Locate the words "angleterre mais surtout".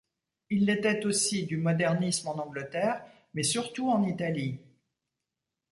2.43-3.91